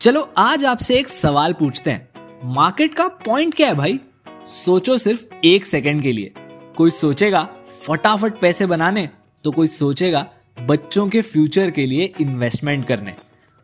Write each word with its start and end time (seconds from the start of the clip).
चलो 0.00 0.20
आज 0.38 0.64
आपसे 0.64 0.94
एक 0.98 1.08
सवाल 1.08 1.52
पूछते 1.52 1.90
हैं। 1.90 2.08
मार्केट 2.44 2.94
का 2.94 3.06
पॉइंट 3.24 3.54
क्या 3.54 3.66
है 3.68 3.74
भाई? 3.74 3.98
सोचो 4.46 4.96
सिर्फ़ 4.98 5.24
एक 5.44 5.66
सेकंड 5.66 6.02
के 6.02 6.12
लिए। 6.12 6.32
कोई 6.76 6.90
सोचेगा 6.90 7.42
फटाफट 7.86 8.38
पैसे 8.40 8.66
बनाने 8.66 9.08
तो 9.44 9.50
कोई 9.50 9.66
सोचेगा 9.66 10.26
बच्चों 10.60 11.08
के 11.08 11.22
फ्यूचर 11.22 11.70
के 11.70 11.86
लिए 11.86 12.12
इन्वेस्टमेंट 12.20 12.86
करने। 12.88 13.14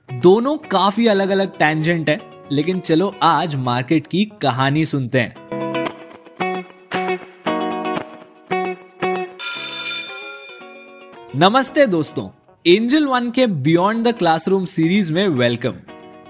दोनों 0.09 0.57
काफ़ी 0.71 1.07
अलग 1.07 1.31
अलग 1.31 1.57
टेंजेंट 1.59 2.09
है, 2.11 2.21
लेकिन 2.53 2.81
चलो 2.81 3.15
आज 3.23 3.55
मार्केट 3.55 4.07
की 4.07 4.25
कहानी 4.43 4.85
सुनते 4.87 5.19
हैं। 5.19 5.35
नमस्ते 11.37 11.87
दोस्तों, 11.87 12.29
एंजल 12.67 13.07
वन 13.07 13.31
के 13.31 13.47
बियॉन्ड 13.47 14.09
द 14.09 14.17
क्लासरूम 14.17 14.65
सीरीज़ 14.65 15.13
में 15.13 15.29
वेलकम 15.29 15.75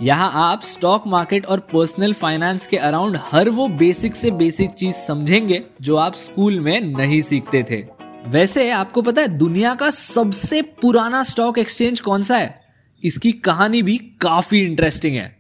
यहाँ 0.03 0.31
आप 0.35 0.63
स्टॉक 0.63 1.07
मार्केट 1.07 1.47
और 1.47 1.61
पर्सनल 1.61 2.13
फाइनेंस 2.13 2.67
के 2.67 2.77
अराउंड 2.77 3.19
हर 3.33 3.51
वो 3.51 3.69
बेसिक 3.69 4.17
से 4.17 4.31
बेसिक 4.31 4.71
चीज़ 4.71 4.97
समझेंगे 4.97 5.65
जो 5.83 5.97
आप 5.97 6.15
स्कूल 6.15 6.61
में 6.61 6.81
नहीं 6.81 7.23
सीखते 7.23 7.63
थे। 7.71 7.87
वैसे 8.31 8.71
आपको 8.71 9.03
पता 9.03 9.23
है 9.23 9.29
दुनिया 9.29 9.75
का 9.75 9.91
सबसे 9.91 10.63
पुराना 10.63 11.23
स्टॉक 11.23 11.59
एक्सचेंज 11.59 12.01
कौन 12.01 12.23
सा 12.23 12.37
है? 12.37 12.61
इसकी 13.05 13.33
कहानी 13.33 13.83
भी 13.83 13.97
काफ़ी 13.97 14.59
इंटरेस्टिंग 14.59 15.17
है। 15.17 15.37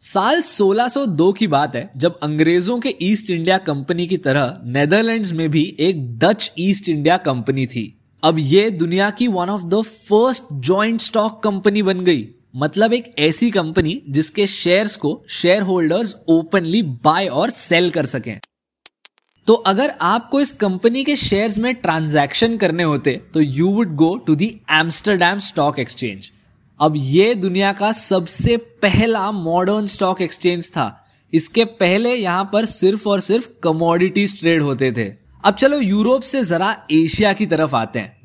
साल 0.00 0.42
1602 0.42 1.32
की 1.32 1.46
बात 1.46 1.76
है, 1.76 1.90
जब 1.96 2.18
अंग्रेज़ों 2.22 2.80
के 2.80 2.96
ईस्ट 3.02 3.30
इंडिया 3.30 3.58
कंपनी 3.58 4.06
की 4.06 4.16
तरह 4.16 4.60
नेदरलैंड्स 4.64 5.32
में 5.32 5.50
भी 5.50 5.76
एक 5.80 6.18
डच 6.18 6.52
ईस्ट 6.58 6.88
इंडिया 6.88 7.16
कंपनी 7.16 7.66
थी। 7.66 7.98
अब 8.22 8.36
ये 8.38 8.70
दुनिया 8.70 9.10
की 9.10 9.28
one 9.28 9.48
of 9.48 9.62
the 9.62 9.82
first 9.82 10.44
joint 10.52 11.00
stock 11.00 11.42
company 11.42 11.82
बन 11.82 12.00
गई। 12.00 12.28
मतलब 12.54 12.92
एक 12.92 13.14
ऐसी 13.18 13.50
कंपनी 13.50 14.00
जिसके 14.08 14.46
शेयर्स 14.46 14.96
को 14.96 15.22
शेयर 15.30 15.62
होल्डर्स 15.62 16.14
ओपनली 16.28 16.82
बाय 16.82 17.26
और 17.26 17.50
सेल 17.50 17.90
कर 17.90 18.06
सकें। 18.06 18.38
तो 19.46 19.54
अगर 19.54 19.92
आपको 20.00 20.40
इस 20.40 20.50
कंपनी 20.52 21.04
के 21.04 21.16
शेयर्स 21.16 21.58
में 21.58 21.74
ट्रांजैक्शन 21.74 22.56
करने 22.56 22.82
होते 22.82 23.12
तो 23.34 23.40
you 23.40 23.70
would 23.70 23.94
go 23.96 24.14
to 24.16 24.34
the 24.34 24.48
Amsterdam 24.70 25.38
stock 25.38 25.78
exchange 25.78 26.30
अब 26.80 26.94
ये 26.96 27.34
दुनिया 27.34 27.72
का 27.72 27.92
सबसे 27.92 28.56
पहला 28.82 29.30
मॉडर्न 29.32 29.86
स्टॉक 29.86 30.20
एक्सचेंज 30.22 30.68
था। 30.68 30.96
इसके 31.32 31.64
पहले 31.64 32.14
यहाँ 32.14 32.48
पर 32.52 32.64
सिर्फ़ 32.64 33.08
और 33.08 33.20
सिर्फ़ 33.20 33.48
कमोडिटीज 33.62 34.38
ट्रेड 34.40 34.62
होते 34.62 34.92
थे। 34.92 35.04
अब 35.44 35.54
चलो 35.54 35.78
यूरोप 35.78 36.22
से 36.22 36.42
जरा 36.44 36.74
एशिया 36.92 37.32
की 37.32 37.46
तरफ़ 37.46 37.76
आते 37.76 37.98
हैं। 37.98 38.19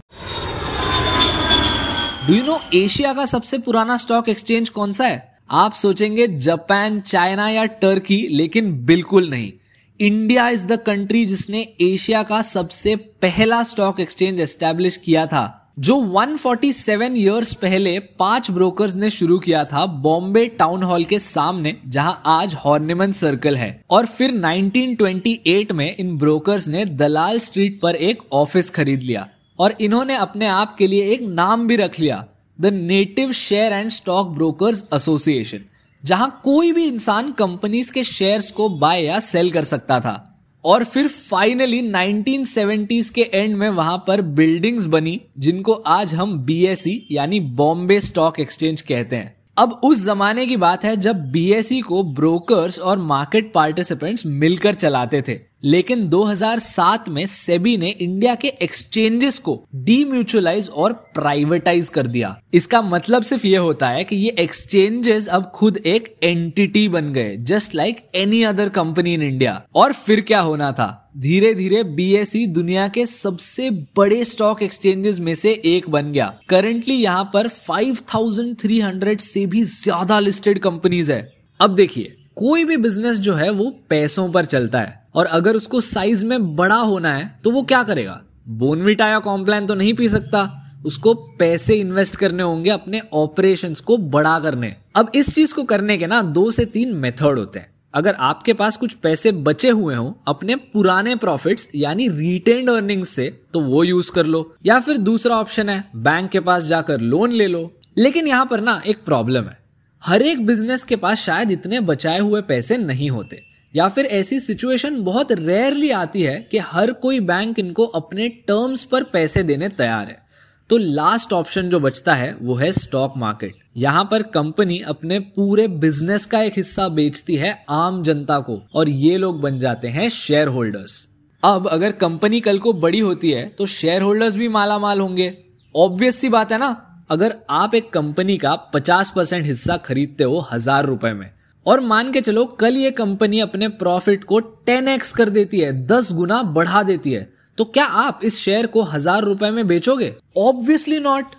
डू 2.28 2.34
यू 2.34 2.44
नो 2.44 2.60
एशिया 2.74 3.14
का 3.14 3.26
सबसे 3.26 3.58
पुराना 3.58 3.98
स्टॉक 3.98 4.30
एक्सचेंज 4.30 4.70
कौन 4.70 4.92
सा 4.92 5.06
है? 5.06 5.38
आप 5.52 5.74
सोचेंगे 5.74 6.28
जापान, 6.28 7.00
चाइना 7.00 7.50
या 7.50 7.66
टर्की 7.66 8.28
लेकिन 8.32 8.86
बिल्कुल 8.86 9.30
नहीं। 9.30 9.52
इंडिया 10.00 10.50
इज़ 10.50 10.66
द 10.68 10.80
कंट्री 10.80 11.26
जिसने 11.26 11.62
एशिया 11.82 12.24
का 12.24 12.42
सबसे 12.42 12.96
पहला 12.96 13.62
स्टॉक 13.64 14.00
एक्सचेंज 14.00 14.40
एस्टेब्लिश 14.40 14.98
किया 14.98 15.26
था, 15.26 15.74
जो 15.80 15.96
147 16.14 17.16
इयर्स 17.18 17.54
पहले 17.54 18.00
पाँच 18.00 18.52
ब्रोकर्स 18.52 18.96
ने 18.96 19.10
शुरू 19.10 19.40
किया 19.40 19.64
था 19.66 19.86
बॉम्बे 19.86 20.46
टाउन 20.46 20.84
हॉल 20.84 21.04
के 21.04 21.20
सामने, 21.20 21.76
जहाँ 21.88 22.22
आज 22.26 22.54
हॉर्नेमन 22.56 23.12
सर्कल 23.12 23.58
है। 23.58 23.84
और 23.90 24.06
फिर 24.06 24.32
1928 24.32 25.72
में 25.72 25.96
इन 25.96 26.18
ब्रोकर्स 26.18 26.68
ने 26.68 26.86
दलाल 26.86 27.40
स्ट्रीट 27.40 27.80
पर 27.82 27.96
एक 27.96 28.34
ऑफ़िस 28.34 28.70
खरीद 28.70 29.04
लिया। 29.04 29.28
और 29.60 29.76
इन्होंने 29.82 30.16
अपने 30.16 30.46
आप 30.46 30.76
के 30.76 30.88
लिए 30.88 31.10
एक 31.12 31.22
नाम 31.22 31.68
भी 31.68 31.76
रख 31.76 32.00
लिया 32.00 32.26
the 32.62 32.66
native 32.66 33.32
share 33.32 33.74
and 33.74 33.90
stock 33.90 34.28
brokers 34.28 34.84
association 34.94 35.62
जहाँ 36.04 36.42
कोई 36.44 36.72
भी 36.72 36.86
इंसान 36.86 37.32
कंपनीज़ 37.32 37.92
के 37.92 38.04
शेयर्स 38.04 38.52
को 38.52 38.70
बाय 38.70 39.04
या 39.04 39.20
सेल 39.20 39.52
कर 39.52 39.64
सकता 39.64 40.00
था। 40.00 40.32
और 40.66 40.84
फिर 40.84 41.08
फाइनली 41.08 41.82
1970s 41.92 43.10
के 43.10 43.22
एंड 43.34 43.56
में 43.56 43.70
वहाँ 43.70 44.04
पर 44.08 44.22
बिल्डिंग्स 44.22 44.86
बनी, 44.86 45.22
जिनको 45.40 45.74
आज 45.74 46.14
हम 46.14 46.38
बीएसई 46.40 47.08
यानी 47.12 47.40
बॉम्बे 47.40 48.00
स्टॉक 48.00 48.40
एक्सचेंज 48.40 48.82
कहते 48.82 49.16
हैं। 49.16 49.34
अब 49.58 49.82
उस 49.84 50.06
जमाने 50.06 50.48
की 50.48 50.58
बात 50.58 50.84
है 50.86 50.96
जब 50.96 51.32
बीएसई 51.32 51.82
को 51.82 52.04
ब्रोकर्स 52.04 52.80
और 52.80 52.98
मार्केट 52.98 53.54
पार्टिसिपेंट्स 53.54 54.26
मिलकर 54.26 54.74
चलाते 54.74 55.24
थे। 55.28 55.40
लेकिन 55.64 56.08
2007 56.10 57.10
में 57.10 57.26
सेबी 57.26 57.78
ने 57.78 57.90
इंडिया 57.90 58.36
के 58.36 58.48
एक्सचेंजेस 58.48 59.38
को 59.40 59.66
डीम्यूचुअलाइज 59.76 60.70
और 60.70 60.94
प्राइवेटाइज 60.94 61.90
कर 61.90 62.08
दिया। 62.08 62.40
इसका 62.54 62.82
मतलब 62.82 63.24
सिर्फ़ 63.24 63.48
ये 63.48 63.58
होता 63.58 63.90
है 63.90 64.04
कि 64.04 64.16
ये 64.16 64.36
एक्सचेंजेस 64.40 65.28
अब 65.28 65.52
खुद 65.56 65.78
एक 65.78 66.16
एंटिटी 66.24 66.90
बन 66.90 67.14
गए 67.14 67.38
just 67.38 67.76
like 67.76 68.08
any 68.16 68.44
other 68.44 68.70
company 68.70 69.14
in 69.14 69.22
India 69.22 69.64
और 69.76 69.94
फिर 69.94 70.22
क्या 70.22 70.40
होना 70.40 70.72
था? 70.72 71.05
धीरे 71.16 71.54
धीरे 71.54 71.84
बीएसई 71.84 72.46
दुनिया 72.48 72.88
के 72.88 73.06
सबसे 73.06 73.70
बड़े 73.98 74.24
स्टॉक 74.26 74.62
एक्सचेंजेस 74.62 75.20
में 75.20 75.34
से 75.36 75.52
एक 75.66 75.90
बन 75.90 76.12
गया। 76.12 76.26
करंटली 76.50 76.94
यहाँ 76.94 77.30
पर 77.34 77.48
5300 77.48 79.20
से 79.22 79.46
भी 79.46 79.64
ज़्यादा 79.64 80.20
लिस्टेड 80.20 80.60
कंपनीज़ 80.60 81.12
है। 81.12 81.34
अब 81.60 81.76
देखिए, 81.76 82.16
कोई 82.36 82.64
भी 82.64 82.78
बिज़नेस 82.78 83.18
जो 83.18 83.34
है 83.34 83.50
वो 83.50 83.70
पैसों 83.90 84.30
पर 84.32 84.46
चलता 84.46 84.80
है। 84.80 85.04
और 85.16 85.26
अगर 85.26 85.56
उसको 85.56 85.82
साइज़ 85.82 86.26
में 86.26 86.56
बड़ा 86.56 86.76
होना 86.76 87.14
है 87.14 87.40
तो 87.44 87.52
वो 87.52 87.62
क्या 87.62 87.84
करेगा? 87.84 88.22
बोनविटा 88.48 89.08
या 89.08 89.20
कॉम्प्लान 89.20 89.66
तो 89.66 89.76
नहीं 89.76 89.94
पी 89.94 90.10
सकता। 90.10 90.44
उसको 90.86 91.14
पैसे 91.14 91.76
इन्वेस्ट 91.76 92.16
करने 92.16 92.44
होंगे 92.44 92.70
अपने 92.70 93.02
ऑपरेशंस 93.14 93.80
को 93.80 93.98
बड़ा 93.98 94.40
करने। 94.40 94.76
अब 94.96 95.12
इस 95.16 95.34
चीज़ 95.36 95.54
को 95.54 95.64
करने 95.64 95.98
के 95.98 96.08
ना 96.08 96.22
दो 96.22 96.52
से 96.52 96.66
तीन 96.66 96.94
मेथड 96.96 97.40
होते 97.40 97.60
हैं। 97.60 97.75
अगर 97.96 98.16
आपके 98.20 98.54
पास 98.54 98.78
कुछ 98.78 98.94
पैसे 98.94 99.32
बचे 99.32 99.70
हुए 99.70 99.96
हों, 99.96 100.14
अपने 100.28 100.56
पुराने 100.56 101.16
प्रॉफिट्स 101.16 101.68
यानी 101.76 102.08
रिटेन 102.10 102.68
अर्निंग्स 102.68 103.10
से 103.10 103.38
तो 103.54 103.60
वो 103.60 103.84
यूज़ 103.84 104.12
कर 104.12 104.26
लो। 104.26 104.56
या 104.66 104.80
फिर 104.80 104.98
दूसरा 104.98 105.36
ऑप्शन 105.36 105.70
है 105.70 105.90
बैंक 105.96 106.30
के 106.30 106.40
पास 106.40 106.64
जाकर 106.64 107.02
लोन 107.02 107.32
ले 107.32 107.48
लो। 107.48 107.80
लेकिन 107.98 108.28
यहाँ 108.28 108.46
पर 108.46 108.62
ना 108.62 108.82
एक 108.88 109.06
प्रॉब्लम 109.06 109.44
है। 109.44 109.58
हर 110.06 110.22
एक 110.22 110.46
बिज़नेस 110.46 110.84
के 110.84 110.96
पास 110.96 111.20
शायद 111.20 111.52
इतने 111.52 111.80
बचाए 111.80 112.20
हुए 112.20 112.42
पैसे 112.42 112.78
नहीं 112.78 113.10
होते। 113.10 113.42
या 113.76 113.88
फिर 113.88 114.06
ऐसी 114.06 114.40
सिचुएशन 114.40 115.04
बहुत 115.04 115.32
रेयरली 115.32 115.92
आती 115.92 116.22
है 116.22 116.48
कि 116.52 116.58
हर 116.58 116.92
कोई 116.92 117.20
बैंक 117.20 117.60
इनको 117.60 117.86
अपने 117.86 118.30
टर्म्स 118.30 118.84
पर 118.84 119.04
पैसे 119.04 119.44
देने 119.44 119.70
तैयार 119.70 120.08
है। 120.08 120.25
तो 120.70 120.78
लास्ट 120.78 121.34
ऑप्शन 121.34 121.70
जो 121.70 121.80
बचता 121.80 122.14
है, 122.16 122.34
वो 122.34 122.56
है 122.56 122.72
स्टॉक 122.72 123.14
मार्केट 123.18 123.56
यहाँ 123.78 124.04
पर 124.12 124.24
कंपनी 124.30 124.80
अपने 124.88 125.20
पूरे 125.20 125.68
बिज़नेस 125.68 126.26
का 126.26 126.42
एक 126.42 126.54
हिस्सा 126.58 126.88
बेचती 126.90 127.36
है 127.36 127.54
आम 127.70 128.02
जनता 128.04 128.40
को, 128.40 128.60
और 128.76 128.90
ये 128.90 129.18
लोग 129.18 129.42
बन 129.42 129.60
जाते 129.60 129.88
हैं 129.88 130.08
शेयर 130.10 130.48
होल्डर्स 130.48 131.08
अब 131.44 131.68
अगर 131.68 131.92
कंपनी 131.94 132.40
कल 132.40 132.60
को 132.60 132.74
बड़ी 132.76 133.00
होती 133.00 133.32
है 133.32 133.48
तो 133.50 133.66
शेयर 133.66 134.02
होल्डर्स 134.02 134.36
भी 134.36 134.48
माला 134.48 134.78
माल 134.80 135.00
होंगे. 135.00 135.32
ऑब्वियस 135.76 136.20
सी 136.20 136.30
बात 136.30 136.52
है 136.52 136.58
ना? 136.58 136.70
अगर 137.12 137.36
आप 137.52 137.76
एक 137.76 137.92
कंपनी 137.94 138.38
का 138.38 138.58
50 138.72 139.10
परसेंट 139.10 139.46
हिस्सा 139.46 139.78
खरीदते 139.78 140.24
हो 140.24 140.40
हज़ार 140.52 140.86
रुपए 140.86 141.12
में, 141.14 141.30
और 141.66 141.82
मान 141.82 142.12
के 142.12 142.22
चलो 142.22 142.46
कल 142.60 142.78
ये 142.78 142.92
कंपनी 142.94 143.40
अपने 143.40 143.68
प्रॉफिट 143.78 144.24
को 144.24 144.40
10x 144.70 145.12
कर 145.12 145.30
देती 145.30 145.60
है 145.60 145.72
10 145.88 146.12
गुना 146.14 146.42
बढ़ा 146.54 146.84
देती 146.84 147.12
है 147.12 147.28
तो 147.58 147.64
क्या 147.66 147.84
आप 147.86 148.20
इस 148.24 148.40
शेयर 148.40 148.66
को 148.68 148.82
हज़ार 148.84 149.24
रुपए 149.24 149.50
में 149.52 149.66
बेचोगे? 149.68 150.14
ऑब्वियसली 150.38 151.00
नॉट 151.00 151.36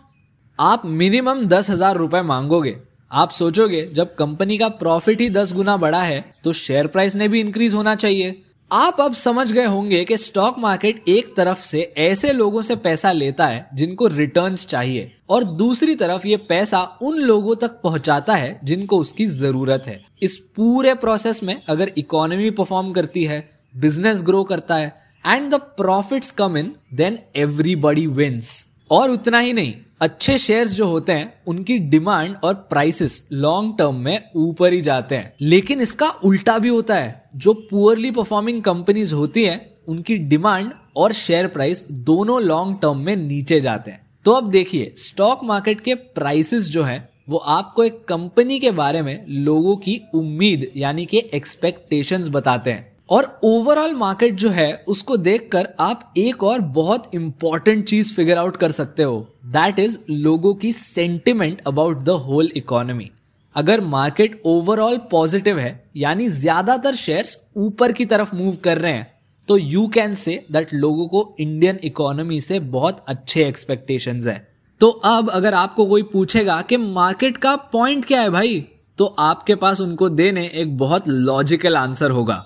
आप 0.59 0.83
मिनिमम 0.87 1.45
दस 1.47 1.69
हज़ार 1.71 1.97
रुपए 1.97 2.23
मांगोगे। 2.23 2.77
आप 3.11 3.31
सोचोगे, 3.31 3.85
जब 3.87 4.15
कंपनी 4.15 4.59
का 4.59 4.69
प्रॉफिट 4.71 5.21
ही 5.21 5.29
दस 5.31 5.53
गुना 5.53 5.77
बड़ा 5.77 6.03
है 6.03 6.25
तो 6.45 6.53
शेयर 6.55 6.87
प्राइस 6.87 7.17
ने 7.17 7.29
भी 7.29 7.41
इंक्रीज 7.41 7.75
होना 7.75 7.95
चाहिए। 7.95 8.43
आप 8.71 9.01
अब 9.01 9.15
समझ 9.15 9.51
गए 9.53 9.65
होंगे 9.65 10.05
कि 10.05 10.17
स्टॉक 10.17 10.59
मार्केट 10.59 11.05
एक 11.09 11.35
तरफ़ 11.37 11.61
से 11.63 11.81
ऐसे 11.99 12.33
लोगों 12.33 12.63
से 12.63 12.77
पैसा 12.77 13.13
लेता 13.13 13.47
है, 13.47 13.67
जिनको 13.75 14.07
रिटर्न्स 14.07 14.67
चाहिए, 14.67 15.13
और 15.31 15.45
दूसरी 15.45 15.95
तरफ़ 15.95 16.27
ये 16.27 16.37
पैसा 16.49 16.83
उन 17.03 17.19
लोगों 17.19 17.57
तक 17.57 17.81
पहुंचाता 17.83 18.35
है, 18.35 18.59
जिनको 18.65 18.99
उसकी 18.99 19.27
ज़रूरत 19.29 19.83
है। 19.87 20.01
इस 20.23 20.37
पूरे 20.57 20.95
प्रोसेस 20.97 21.43
में 21.43 21.61
अगर 21.69 21.93
इकोनॉमी 21.99 22.51
परफॉर्म 22.53 22.93
करती 22.93 23.25
है 23.25 23.49
बिज़नेस 23.75 24.23
ग्रो 24.23 24.43
करता 24.45 24.77
है 24.77 24.95
and 25.27 25.51
the 25.51 25.55
profits 25.55 26.31
come 26.31 26.57
in 26.57 26.73
then 26.95 27.19
everybody 27.37 28.07
wins 28.07 28.69
और 28.91 29.11
उतना 29.11 29.39
ही 29.39 29.53
नहीं, 29.53 29.75
अच्छे 30.01 30.39
शेयर्स 30.39 30.71
जो 30.73 30.87
होते 30.87 31.13
हैं, 31.13 31.35
उनकी 31.47 31.79
डिमांड 31.79 32.37
और 32.45 32.55
प्राइसेस 32.55 33.29
लॉन्ग 33.33 33.79
टर्म 33.79 33.95
में 33.95 34.25
ऊपर 34.37 34.73
ही 34.73 34.81
जाते 34.81 35.15
हैं। 35.15 35.35
लेकिन 35.41 35.81
इसका 35.81 36.09
उल्टा 36.09 36.59
भी 36.59 36.69
होता 36.69 36.95
है, 36.95 37.31
जो 37.37 37.55
पुअरली 37.55 38.11
परफॉर्मिंग 38.11 38.63
कंपनीज़ 38.63 39.15
होती 39.15 39.45
हैं, 39.45 39.75
उनकी 39.89 40.17
डिमांड 40.17 40.73
और 40.97 41.13
शेयर 41.13 41.47
प्राइस 41.47 41.85
दोनों 41.93 42.43
लॉन्ग 42.43 42.79
टर्म 42.83 42.97
में 42.97 43.17
नीचे 43.17 43.61
जाते 43.61 43.91
हैं। 43.91 44.07
तो 44.25 44.33
अब 44.33 44.51
देखिए 44.51 44.95
स्टॉक 44.97 45.45
मार्केट 45.45 45.81
के 45.81 45.95
प्राइसेस 45.95 46.65
जो 46.65 46.83
है, 46.83 47.09
वो 47.29 47.37
आपको 47.37 47.85
एक 47.85 48.05
कंपनी 48.05 48.59
के 48.59 48.71
बारे 48.71 49.03
में 49.03 49.25
लोगों 49.29 49.77
की 49.77 50.03
उम्मीद, 50.15 50.73
यानी 50.77 51.07
कि 51.07 51.23
एक्सपेक्टेशंस 51.35 52.29
बताते 52.29 52.71
हैं। 52.71 52.96
और 53.09 53.39
ओवरऑल 53.45 53.95
मार्केट 53.95 54.35
जो 54.35 54.49
है, 54.51 54.73
उसको 54.89 55.17
देखकर 55.17 55.69
आप 55.81 56.13
एक 56.19 56.43
और 56.45 56.61
बहुत 56.61 57.11
इंपॉर्टेंट 57.15 57.85
चीज़ 57.85 58.15
फिगर 58.15 58.39
आउट 58.39 58.57
कर 58.57 58.71
सकते 58.73 59.03
हो। 59.03 59.27
दैट 59.47 59.79
इज़ 59.79 59.99
लोगों 60.11 60.55
की 60.55 60.73
sentiment 60.73 61.61
about 61.67 62.03
the 62.03 62.17
whole 62.23 62.51
economy 62.57 63.11
अगर 63.57 63.81
मार्केट 63.83 64.41
ओवरऑल 64.47 64.97
पॉजिटिव 65.11 65.59
है, 65.59 65.85
यानी 65.97 66.29
ज़्यादातर 66.29 66.95
शेयर्स 66.95 67.39
ऊपर 67.57 67.93
की 67.93 68.05
तरफ़ 68.07 68.35
मूव 68.37 68.57
कर 68.65 68.79
रहे 68.79 68.93
हैं 68.93 69.15
तो 69.49 69.57
यू 69.59 69.87
कैन 69.89 70.15
से 70.15 70.45
दैट 70.53 70.75
लोगों 70.75 71.07
को 71.09 71.37
इंडियन 71.41 71.79
इकोनॉमी 71.85 72.41
से 72.41 72.59
बहुत 72.61 73.05
अच्छे 73.09 73.45
एक्सपेक्टेशन 73.45 74.23
है। 74.23 74.37
तो 74.81 74.89
अब 74.89 75.31
अगर 75.31 75.55
आपको 75.55 75.87
कोई 75.87 76.03
पूछेगा 76.05 76.61
कि 76.63 76.77
मार्केट 76.77 77.37
का 77.37 77.55
पॉइंट 77.73 78.05
क्या 78.05 78.21
है 78.23 78.31
भाई 78.31 78.61
तो 78.99 79.05
आपके 79.21 79.55
पास 79.55 79.81
उनको 79.81 80.09
देने 80.11 80.47
एक 80.55 80.77
बहुत 80.79 81.09
लॉजिकल 81.09 81.77
आंसर 81.77 82.11
होगा। 82.11 82.45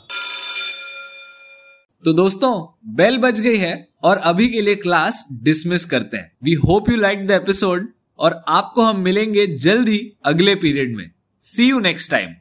तो 2.04 2.12
दोस्तों 2.12 2.66
बेल 2.96 3.18
बज 3.18 3.40
गई 3.40 3.56
है 3.56 3.88
और 4.02 4.16
अभी 4.16 4.48
के 4.48 4.60
लिए 4.60 4.74
क्लास 4.74 5.28
डिसमिस 5.42 5.84
करते 5.84 6.16
हैं 6.16 6.32
we 6.44 6.60
hope 6.60 6.90
you 6.90 6.96
like 6.96 7.26
the 7.26 7.30
episode 7.30 7.88
और 8.18 8.44
आपको 8.48 8.82
हम 8.82 9.00
मिलेंगे 9.00 9.56
जल्द 9.56 9.88
ही 9.88 10.12
अगले 10.24 10.54
पीरियड 10.54 10.96
में 10.96 11.10
see 11.40 11.68
you 11.68 11.80
next 11.80 12.10
time 12.10 12.34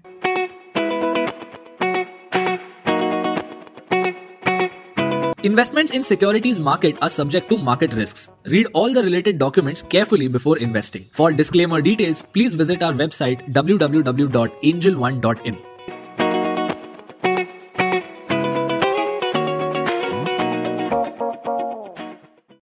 Investments 5.43 5.91
in 5.97 6.03
securities 6.03 6.59
market 6.59 6.97
are 7.01 7.09
subject 7.09 7.49
to 7.49 7.57
market 7.57 7.93
risks. 7.93 8.29
Read 8.47 8.67
all 8.73 8.93
the 8.93 9.03
related 9.03 9.39
documents 9.39 9.83
carefully 9.93 10.27
before 10.27 10.57
investing. 10.59 11.05
For 11.13 11.31
disclaimer 11.33 11.81
details, 11.81 12.21
please 12.33 12.55
visit 12.55 12.83
our 12.83 12.93
website 12.93 13.41
www.angel1.in. 13.53 15.68